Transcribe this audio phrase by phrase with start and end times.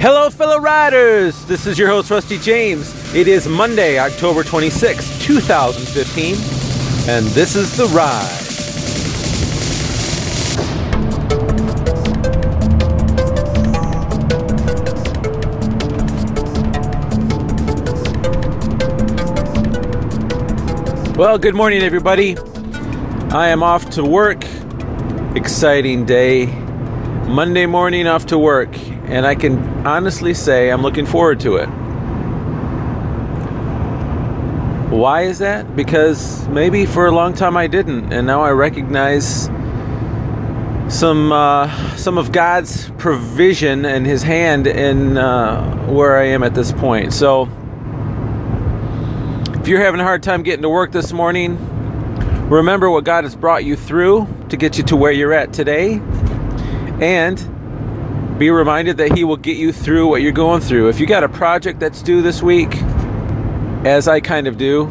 [0.00, 1.44] Hello, fellow riders!
[1.44, 3.14] This is your host, Rusty James.
[3.14, 6.36] It is Monday, October 26, 2015,
[7.06, 8.46] and this is The Ride.
[21.14, 22.38] Well, good morning, everybody.
[23.32, 24.46] I am off to work.
[25.36, 26.46] Exciting day.
[27.26, 28.74] Monday morning, off to work
[29.10, 31.66] and I can honestly say I'm looking forward to it.
[34.90, 35.76] Why is that?
[35.76, 39.48] Because maybe for a long time I didn't, and now I recognize
[40.88, 46.54] some uh, some of God's provision and His hand in uh, where I am at
[46.54, 47.12] this point.
[47.12, 47.48] So,
[49.60, 51.56] if you're having a hard time getting to work this morning,
[52.48, 56.00] remember what God has brought you through to get you to where you're at today,
[57.00, 57.38] and
[58.40, 60.88] be reminded that He will get you through what you're going through.
[60.88, 62.74] If you got a project that's due this week,
[63.84, 64.90] as I kind of do,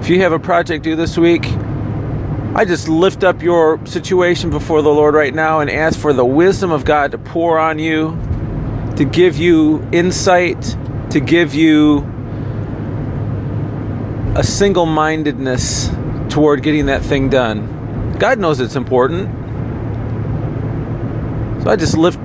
[0.00, 1.46] if you have a project due this week,
[2.56, 6.24] I just lift up your situation before the Lord right now and ask for the
[6.24, 8.18] wisdom of God to pour on you,
[8.96, 10.60] to give you insight,
[11.10, 12.00] to give you
[14.34, 15.90] a single mindedness
[16.28, 18.16] toward getting that thing done.
[18.18, 19.32] God knows it's important.
[21.62, 22.18] So I just lift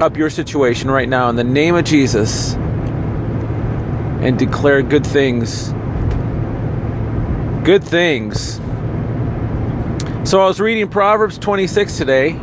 [0.00, 2.54] up your situation right now in the name of Jesus
[4.20, 5.72] and declare good things.
[7.64, 8.60] Good things.
[10.28, 12.38] So I was reading Proverbs 26 today.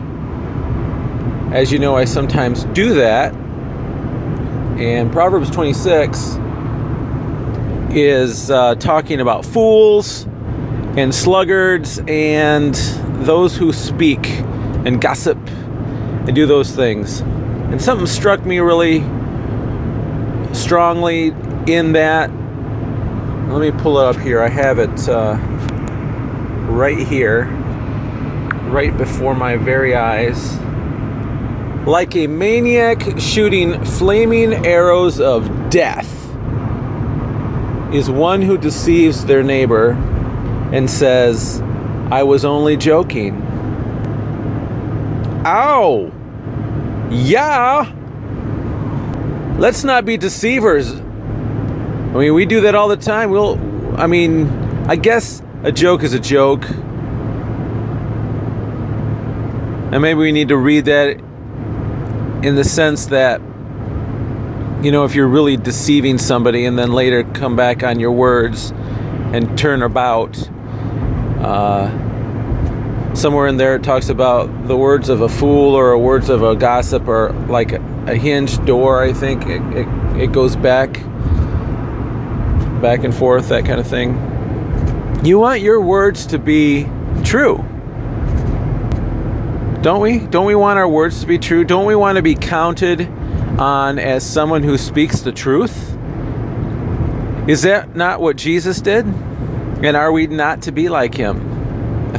[1.51, 3.33] As you know, I sometimes do that.
[4.79, 6.37] And Proverbs 26
[7.95, 10.23] is uh, talking about fools
[10.97, 12.73] and sluggards and
[13.25, 14.25] those who speak
[14.85, 17.21] and gossip and do those things.
[17.73, 18.99] And something struck me really
[20.53, 21.29] strongly
[21.65, 22.29] in that.
[23.49, 24.43] Let me pull it up here.
[24.43, 25.37] I have it uh,
[26.69, 27.45] right here,
[28.69, 30.55] right before my very eyes.
[31.87, 36.13] Like a maniac shooting flaming arrows of death
[37.91, 39.93] is one who deceives their neighbor
[40.71, 41.59] and says,
[42.11, 43.41] I was only joking.
[45.43, 46.11] Ow!
[47.13, 47.93] Yeah.
[49.59, 50.91] Let's not be deceivers.
[50.91, 53.29] I mean, we do that all the time.
[53.29, 53.59] We'll,
[53.99, 54.47] I mean,
[54.87, 56.67] I guess a joke is a joke.
[59.91, 61.19] And maybe we need to read that
[62.43, 63.39] in the sense that,
[64.83, 68.71] you know, if you're really deceiving somebody and then later come back on your words
[69.33, 70.49] and turn about,
[71.39, 71.91] uh,
[73.23, 76.57] somewhere in there it talks about the words of a fool or words of a
[76.57, 79.45] gossip or like a, a hinged door i think.
[79.45, 79.87] It, it,
[80.23, 80.91] it, goes back
[82.81, 84.09] back and forth that kind of thing.
[85.23, 86.85] You want your words to be
[87.23, 87.63] true.
[89.81, 90.19] Don't we?
[90.19, 91.63] Don't we want our words to be true?
[91.63, 93.07] Don't we want to be counted
[93.57, 95.95] on as someone who speaks the truth?
[97.47, 99.05] Is that not what jesus did?
[99.05, 101.52] And are we not to be like him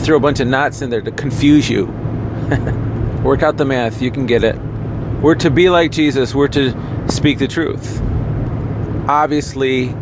[0.04, 1.86] I threw a bunch of knots in there to confuse you.
[3.24, 4.54] Work out the math, you can get it.
[5.22, 6.74] We're to be like Jesus, we're to
[7.08, 8.02] speak the truth.
[9.08, 9.94] Obviously,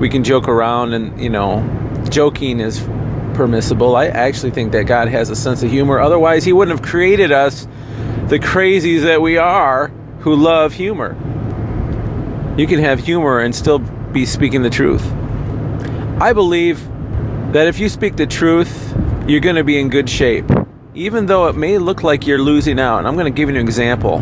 [0.00, 1.62] we can joke around, and you know,
[2.10, 2.80] joking is
[3.34, 3.94] permissible.
[3.94, 6.00] I actually think that God has a sense of humor.
[6.00, 7.68] Otherwise, He wouldn't have created us,
[8.26, 9.92] the crazies that we are,
[10.22, 11.12] who love humor.
[12.58, 15.06] You can have humor and still be speaking the truth.
[16.20, 16.84] I believe
[17.52, 18.85] that if you speak the truth,
[19.26, 20.48] you're going to be in good shape,
[20.94, 22.98] even though it may look like you're losing out.
[22.98, 24.18] And I'm going to give you an example.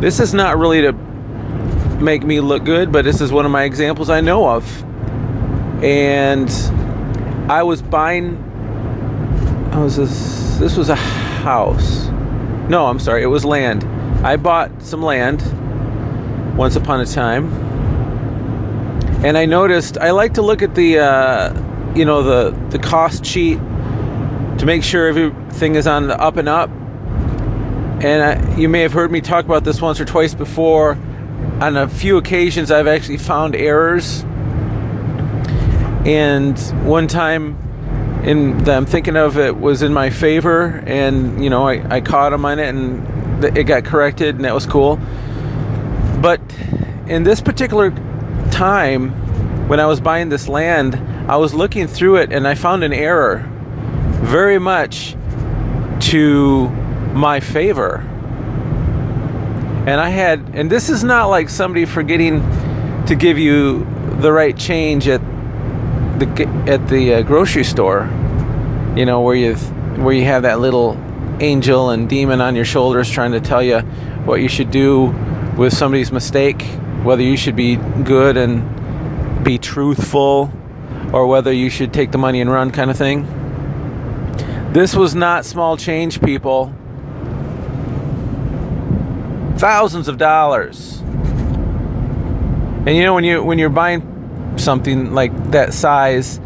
[0.00, 0.92] This is not really to
[2.00, 4.64] make me look good, but this is one of my examples I know of.
[5.84, 6.50] And
[7.50, 8.38] I was buying.
[9.72, 12.06] I was this, this was a house.
[12.68, 13.84] No, I'm sorry, it was land.
[14.24, 15.42] I bought some land
[16.56, 17.52] once upon a time,
[19.24, 23.24] and I noticed I like to look at the, uh, you know, the the cost
[23.24, 23.58] sheet
[24.60, 26.68] to make sure everything is on the up and up.
[28.02, 30.98] And I, you may have heard me talk about this once or twice before.
[31.62, 34.22] On a few occasions, I've actually found errors.
[36.04, 37.56] And one time,
[38.22, 42.00] in that I'm thinking of, it was in my favor, and you know, I, I
[42.02, 44.96] caught him on it, and it got corrected, and that was cool.
[46.20, 46.38] But
[47.06, 47.92] in this particular
[48.50, 50.96] time, when I was buying this land,
[51.30, 53.49] I was looking through it, and I found an error
[54.20, 55.16] very much
[56.00, 56.68] to
[57.14, 58.06] my favor.
[59.86, 62.40] And I had, and this is not like somebody forgetting
[63.06, 63.86] to give you
[64.20, 65.20] the right change at
[66.20, 68.08] the at the uh, grocery store.
[68.94, 70.98] You know where you where you have that little
[71.40, 73.80] angel and demon on your shoulders trying to tell you
[74.26, 75.06] what you should do
[75.56, 76.62] with somebody's mistake,
[77.02, 80.52] whether you should be good and be truthful
[81.12, 83.39] or whether you should take the money and run kind of thing.
[84.72, 86.72] This was not small change, people.
[89.56, 91.00] Thousands of dollars.
[92.86, 96.38] And you know when you when you're buying something like that size,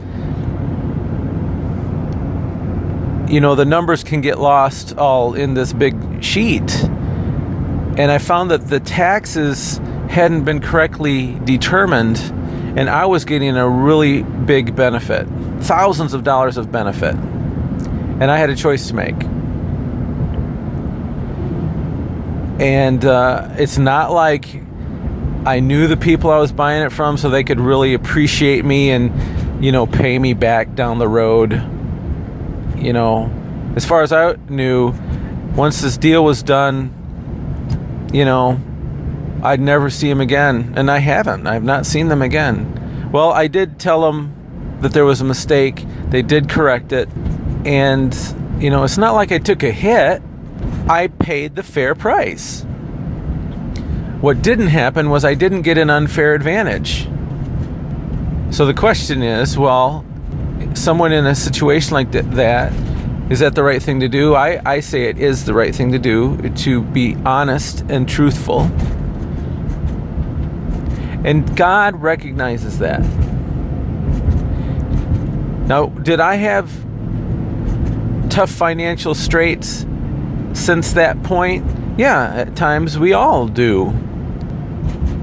[3.31, 6.83] you know the numbers can get lost all in this big sheet.
[6.83, 12.17] And I found that the taxes hadn't been correctly determined
[12.77, 15.29] and I was getting a really big benefit.
[15.61, 17.17] Thousands of dollars of benefit
[18.21, 19.15] and I had a choice to make.
[22.61, 24.63] And uh, it's not like
[25.45, 28.91] I knew the people I was buying it from, so they could really appreciate me
[28.91, 31.53] and, you know, pay me back down the road.
[32.77, 33.31] You know,
[33.77, 34.95] as far as I knew,
[35.55, 38.61] once this deal was done, you know,
[39.43, 40.73] I'd never see him again.
[40.77, 41.47] And I haven't.
[41.47, 43.11] I've not seen them again.
[43.13, 45.85] Well, I did tell them that there was a mistake.
[46.09, 47.09] They did correct it.
[47.65, 48.15] And,
[48.59, 50.23] you know, it's not like I took a hit,
[50.89, 52.65] I paid the fair price.
[54.21, 57.09] What didn't happen was I didn't get an unfair advantage.
[58.51, 60.05] So the question is well,
[60.75, 62.73] someone in a situation like that,
[63.31, 64.35] is that the right thing to do?
[64.35, 68.61] I, I say it is the right thing to do to be honest and truthful.
[71.25, 73.01] And God recognizes that.
[75.67, 76.71] Now, did I have
[78.35, 79.87] tough financial straits
[80.55, 81.65] since that point?
[81.97, 83.91] Yeah, at times we all do.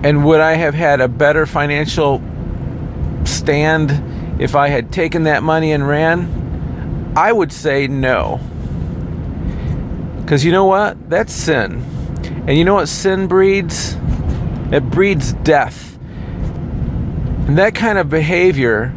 [0.02, 2.22] And would I have had a better financial
[3.26, 7.14] stand if I had taken that money and ran?
[7.14, 8.40] I would say no.
[10.22, 11.10] Because you know what?
[11.10, 11.84] That's sin.
[12.48, 13.98] And you know what sin breeds?
[14.72, 15.98] It breeds death.
[17.46, 18.94] And that kind of behavior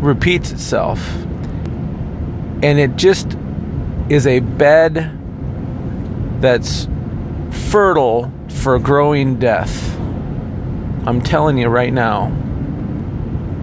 [0.00, 0.98] repeats itself
[2.62, 3.36] and it just
[4.08, 5.16] is a bed
[6.40, 6.88] that's
[7.70, 9.96] fertile for growing death.
[11.06, 12.36] I'm telling you right now.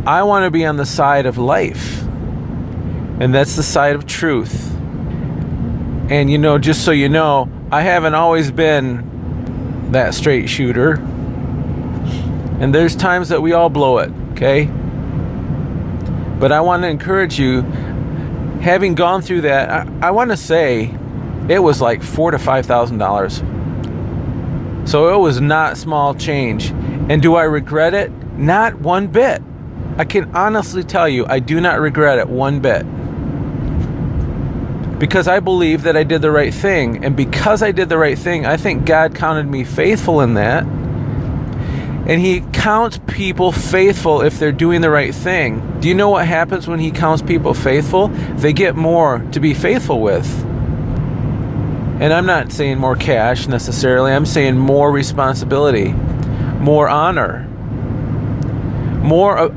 [0.06, 2.02] I want to be on the side of life,
[3.20, 4.74] and that's the side of truth.
[6.10, 10.94] And you know, just so you know, I haven't always been that straight shooter.
[12.60, 14.66] And there's times that we all blow it, okay?
[16.40, 17.62] But I want to encourage you
[18.62, 20.94] having gone through that, I, I want to say
[21.50, 23.44] it was like four to five thousand dollars.
[24.90, 26.72] So it was not small change.
[27.10, 28.12] And do I regret it?
[28.38, 29.42] Not one bit.
[29.98, 32.84] I can honestly tell you, I do not regret it one bit.
[35.00, 37.04] Because I believe that I did the right thing.
[37.04, 40.66] And because I did the right thing, I think God counted me faithful in that.
[42.08, 45.82] And he counts people faithful if they're doing the right thing.
[45.82, 48.08] Do you know what happens when he counts people faithful?
[48.08, 50.26] They get more to be faithful with.
[52.00, 55.92] And I'm not saying more cash necessarily, I'm saying more responsibility,
[56.60, 57.46] more honor,
[59.04, 59.50] more, uh,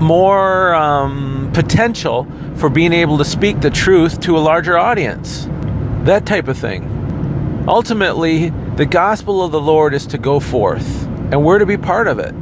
[0.00, 5.48] more um, potential for being able to speak the truth to a larger audience.
[6.02, 7.64] That type of thing.
[7.66, 10.97] Ultimately, the gospel of the Lord is to go forth
[11.30, 12.34] and we're to be part of it.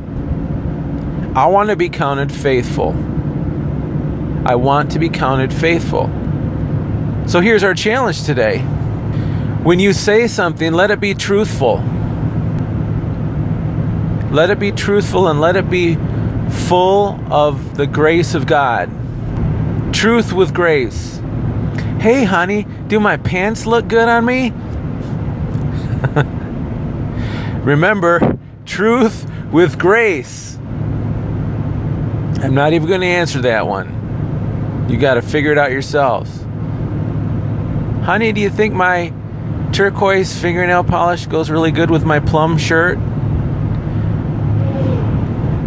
[1.37, 2.91] I want to be counted faithful.
[4.47, 6.09] I want to be counted faithful.
[7.27, 8.61] So here's our challenge today.
[9.65, 11.79] When you say something, let it be truthful.
[14.31, 15.97] Let it be truthful and let it be
[16.69, 18.89] full of the grace of God.
[19.93, 21.21] Truth with grace.
[22.01, 24.53] Hey, honey, do my pants look good on me?
[27.65, 28.39] Remember,
[28.77, 30.59] truth with grace?
[32.43, 34.87] I'm not even going to answer that one.
[34.91, 36.43] You got to figure it out yourselves.
[38.05, 39.15] Honey, do you think my
[39.73, 42.99] turquoise fingernail polish goes really good with my plum shirt?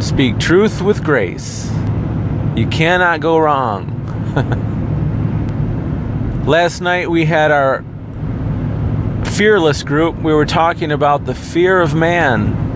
[0.03, 1.67] Speak truth with grace.
[2.55, 3.95] You cannot go wrong.
[6.45, 7.83] Last night we had our
[9.25, 10.17] fearless group.
[10.17, 12.68] We were talking about the fear of man.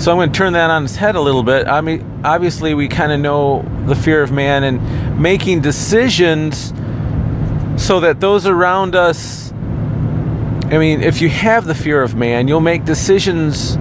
[0.00, 1.68] So I'm going to turn that on its head a little bit.
[1.68, 6.72] I mean, obviously, we kind of know the fear of man and making decisions
[7.76, 9.50] so that those around us
[10.70, 13.76] I mean, if you have the fear of man, you'll make decisions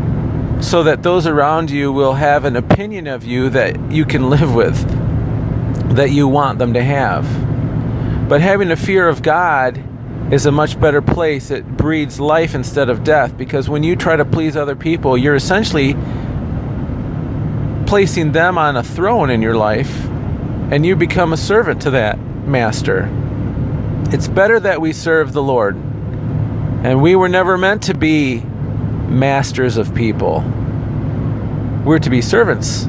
[0.60, 4.56] so that those around you will have an opinion of you that you can live
[4.56, 4.76] with,
[5.96, 7.28] that you want them to have.
[8.28, 9.84] But having a fear of God
[10.32, 11.50] is a much better place.
[11.50, 15.36] It breeds life instead of death because when you try to please other people, you're
[15.36, 15.96] essentially
[17.88, 20.06] placing them on a throne in your life
[20.72, 23.10] and you become a servant to that master.
[24.12, 25.76] It's better that we serve the Lord.
[25.76, 30.42] And we were never meant to be masters of people.
[31.84, 32.86] We're to be servants.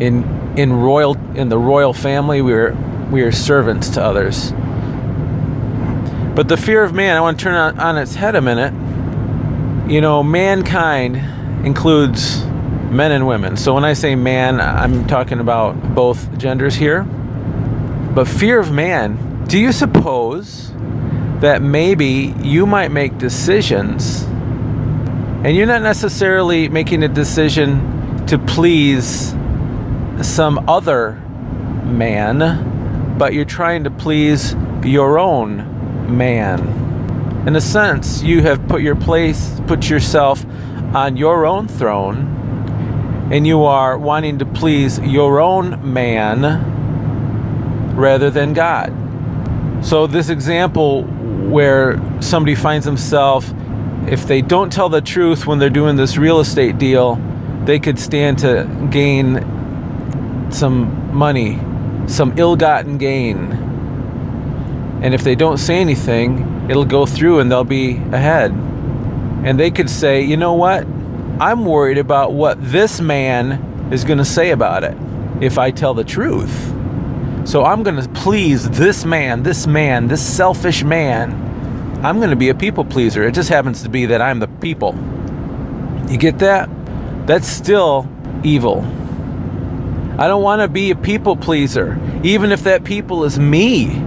[0.00, 2.72] In in royal in the royal family, we're
[3.10, 4.52] we are servants to others.
[6.34, 8.72] But the fear of man, I want to turn on, on its head a minute.
[9.88, 11.16] You know, mankind
[11.64, 12.44] includes
[12.90, 13.56] men and women.
[13.56, 17.04] So when I say man, I'm talking about both genders here.
[17.04, 20.72] But fear of man, do you suppose
[21.40, 24.22] that maybe you might make decisions
[25.44, 29.30] and you're not necessarily making a decision to please
[30.22, 31.12] some other
[31.84, 35.73] man, but you're trying to please your own
[36.08, 37.44] man.
[37.46, 40.44] In a sense, you have put your place, put yourself
[40.94, 48.52] on your own throne, and you are wanting to please your own man rather than
[48.52, 48.92] God.
[49.84, 53.52] So, this example where somebody finds himself
[54.08, 57.16] if they don't tell the truth when they're doing this real estate deal,
[57.64, 61.58] they could stand to gain some money,
[62.06, 63.63] some ill gotten gain.
[65.04, 68.50] And if they don't say anything, it'll go through and they'll be ahead.
[68.50, 70.84] And they could say, you know what?
[71.38, 74.96] I'm worried about what this man is going to say about it
[75.40, 76.72] if I tell the truth.
[77.44, 81.44] So I'm going to please this man, this man, this selfish man
[82.04, 83.22] I'm going to be a people pleaser.
[83.22, 84.94] It just happens to be that I'm the people.
[86.06, 86.68] You get that?
[87.26, 88.06] That's still
[88.42, 88.80] evil.
[90.18, 94.04] I don't want to be a people pleaser, even if that people is me.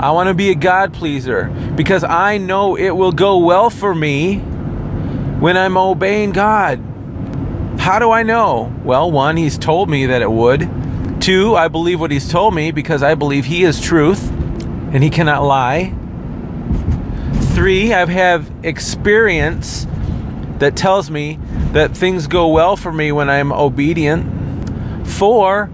[0.00, 3.94] I want to be a God pleaser because I know it will go well for
[3.94, 6.78] me when I'm obeying God.
[7.78, 8.74] How do I know?
[8.82, 10.70] Well, one, He's told me that it would.
[11.20, 15.10] Two, I believe what He's told me because I believe He is truth and He
[15.10, 15.94] cannot lie.
[17.52, 19.86] Three, I have experience
[20.60, 21.38] that tells me
[21.72, 25.06] that things go well for me when I'm obedient.
[25.06, 25.66] Four,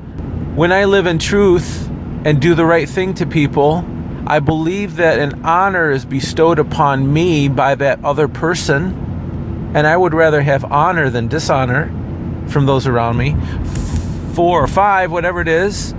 [0.56, 1.88] when I live in truth
[2.24, 3.84] and do the right thing to people,
[4.26, 9.96] I believe that an honor is bestowed upon me by that other person, and I
[9.96, 11.86] would rather have honor than dishonor
[12.48, 13.36] from those around me.
[14.34, 15.92] Four or five, whatever it is,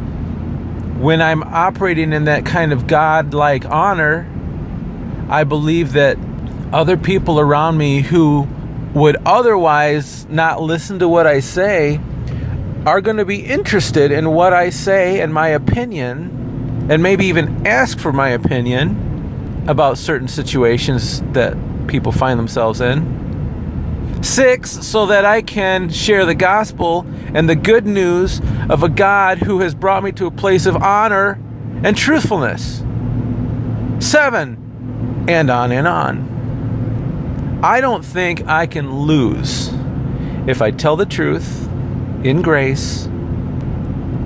[0.98, 4.28] when I'm operating in that kind of God like honor,
[5.30, 6.18] I believe that
[6.74, 8.48] other people around me who
[8.94, 12.02] would otherwise not listen to what I say
[12.86, 16.47] are going to be interested in what I say and my opinion,
[16.90, 24.20] and maybe even ask for my opinion about certain situations that people find themselves in.
[24.24, 29.40] Six, so that I can share the gospel and the good news of a God
[29.40, 31.40] who has brought me to a place of honor
[31.84, 32.84] and truthfulness.
[34.00, 37.60] Seven, and on and on.
[37.64, 39.72] I don't think I can lose
[40.48, 41.68] if I tell the truth
[42.24, 43.06] in grace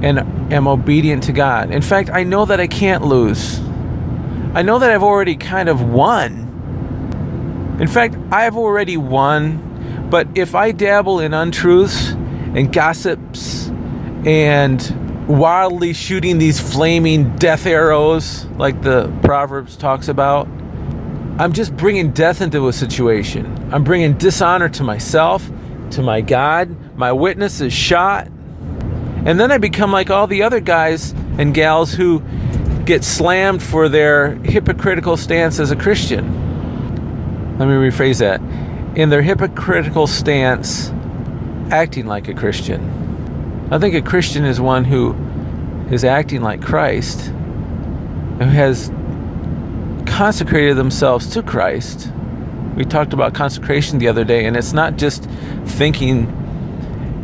[0.02, 1.72] and am obedient to God.
[1.72, 3.60] In fact, I know that I can't lose.
[4.54, 7.78] I know that I've already kind of won.
[7.80, 13.70] In fact, I have already won, but if I dabble in untruths and gossips
[14.26, 20.48] and wildly shooting these flaming death arrows like the Proverbs talks about,
[21.40, 23.70] I'm just bringing death into a situation.
[23.74, 25.50] I'm bringing dishonor to myself,
[25.92, 26.76] to my God.
[26.98, 28.28] My witness is shot.
[29.26, 32.22] And then I become like all the other guys and gals who
[32.86, 37.58] get slammed for their hypocritical stance as a Christian.
[37.60, 38.42] Let me rephrase that.
[38.98, 40.90] In their hypocritical stance,
[41.72, 43.68] acting like a Christian.
[43.72, 45.16] I think a Christian is one who
[45.92, 47.28] is acting like Christ,
[48.40, 48.92] who has
[50.06, 52.12] consecrated themselves to Christ.
[52.76, 55.26] We talked about consecration the other day, and it's not just
[55.66, 56.38] thinking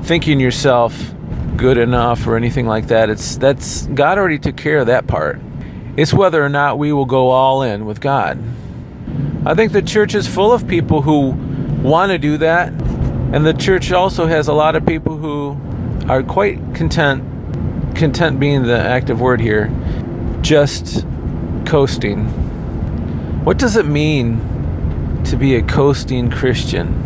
[0.04, 1.14] thinking yourself
[1.56, 3.10] good enough or anything like that.
[3.10, 5.40] It's that's God already took care of that part.
[5.96, 8.38] It's whether or not we will go all in with God.
[9.46, 11.32] I think the church is full of people who
[11.82, 15.58] want to do that, and the church also has a lot of people who
[16.10, 17.24] are quite content
[17.96, 19.72] content being the active word here,
[20.42, 21.06] just
[21.66, 22.26] coasting
[23.44, 24.40] What does it mean
[25.26, 27.04] to be a coasting Christian?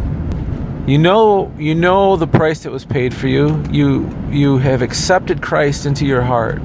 [0.87, 3.63] You know, you know the price that was paid for you.
[3.69, 6.61] You you have accepted Christ into your heart.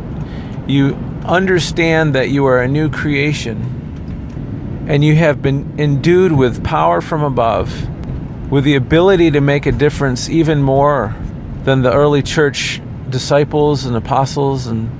[0.67, 0.95] You
[1.25, 4.85] understand that you are a new creation.
[4.89, 7.89] And you have been endued with power from above,
[8.51, 11.15] with the ability to make a difference even more
[11.65, 12.81] than the early church
[13.11, 14.91] disciples and apostles and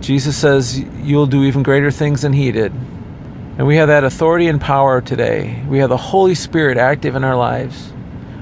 [0.00, 2.72] Jesus says you'll do even greater things than he did.
[3.58, 5.64] And we have that authority and power today.
[5.66, 7.92] We have the Holy Spirit active in our lives.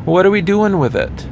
[0.04, 1.26] What are we doing with it?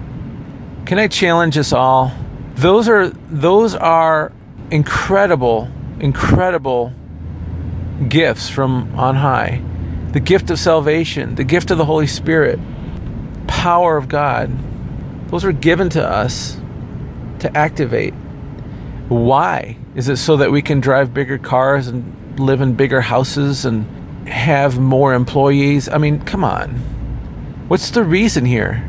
[0.87, 2.11] Can I challenge us all?
[2.55, 4.33] Those are those are
[4.71, 5.69] incredible,
[6.01, 6.95] incredible
[8.09, 9.63] gifts from on high.
[10.13, 12.59] The gift of salvation, the gift of the Holy Spirit,
[13.47, 14.51] power of God.
[15.29, 16.59] Those are given to us
[17.41, 18.15] to activate.
[19.09, 19.77] Why?
[19.95, 24.29] Is it so that we can drive bigger cars and live in bigger houses and
[24.29, 25.91] have more employees?
[25.91, 27.02] I mean, come on.
[27.73, 28.87] What's the reason here?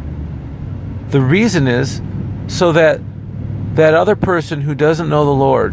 [1.08, 2.02] The reason is
[2.48, 3.00] so that
[3.76, 5.72] that other person who doesn't know the Lord,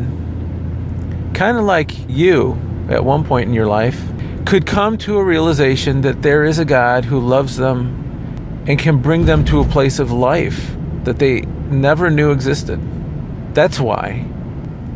[1.34, 2.56] kind of like you
[2.88, 4.00] at one point in your life,
[4.46, 9.02] could come to a realization that there is a God who loves them and can
[9.02, 10.70] bring them to a place of life
[11.02, 12.78] that they never knew existed.
[13.56, 14.24] That's why.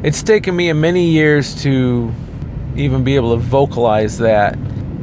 [0.05, 2.15] It's taken me many years to
[2.77, 4.57] even be able to vocalize that,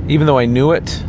[0.08, 1.04] even though I knew it.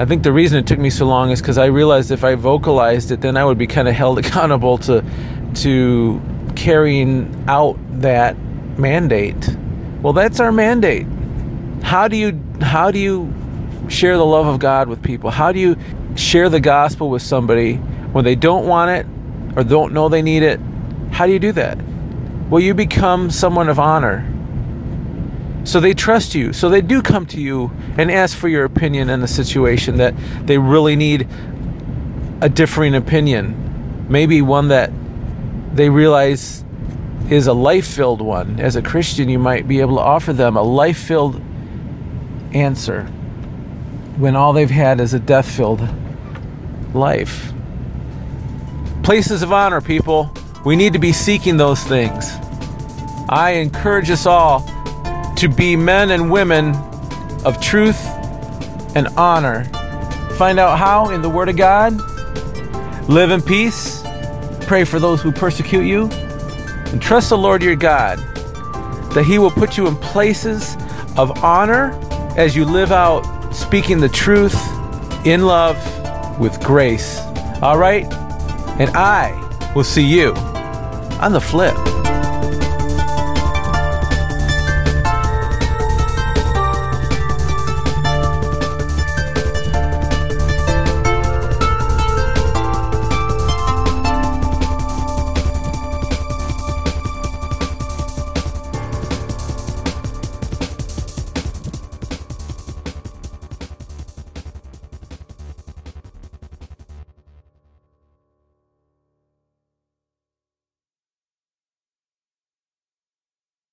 [0.00, 2.36] I think the reason it took me so long is because I realized if I
[2.36, 5.04] vocalized it, then I would be kind of held accountable to
[5.56, 6.22] to
[6.54, 8.36] carrying out that
[8.78, 9.56] mandate.
[10.02, 11.06] Well, that's our mandate.
[11.82, 13.32] How do you how do you
[13.88, 15.30] share the love of God with people?
[15.30, 15.76] How do you
[16.14, 17.74] share the gospel with somebody
[18.12, 19.06] when they don't want it
[19.56, 20.60] or don't know they need it?
[21.10, 21.78] How do you do that?
[22.48, 24.26] Well, you become someone of honor.
[25.68, 26.54] So they trust you.
[26.54, 30.14] So they do come to you and ask for your opinion in a situation that
[30.46, 31.28] they really need
[32.40, 34.06] a differing opinion.
[34.08, 34.90] Maybe one that
[35.74, 36.64] they realize
[37.28, 38.58] is a life filled one.
[38.58, 41.38] As a Christian, you might be able to offer them a life filled
[42.54, 43.02] answer
[44.16, 45.86] when all they've had is a death filled
[46.94, 47.52] life.
[49.02, 50.34] Places of honor, people.
[50.64, 52.32] We need to be seeking those things.
[53.28, 54.66] I encourage us all
[55.38, 56.74] to be men and women
[57.44, 58.04] of truth
[58.96, 59.64] and honor.
[60.36, 61.92] Find out how in the Word of God.
[63.08, 64.02] Live in peace.
[64.62, 66.06] Pray for those who persecute you.
[66.90, 68.18] And trust the Lord your God
[69.14, 70.76] that He will put you in places
[71.16, 71.92] of honor
[72.36, 73.22] as you live out
[73.54, 74.56] speaking the truth
[75.24, 75.78] in love
[76.40, 77.20] with grace.
[77.62, 78.12] All right?
[78.80, 80.32] And I will see you
[81.20, 81.76] on the flip.